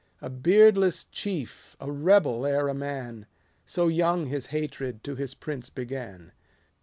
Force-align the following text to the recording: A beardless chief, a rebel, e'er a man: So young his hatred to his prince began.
A 0.19 0.31
beardless 0.31 1.03
chief, 1.05 1.77
a 1.79 1.91
rebel, 1.91 2.47
e'er 2.47 2.67
a 2.67 2.73
man: 2.73 3.27
So 3.67 3.87
young 3.87 4.25
his 4.25 4.47
hatred 4.47 5.03
to 5.03 5.15
his 5.15 5.35
prince 5.35 5.69
began. 5.69 6.31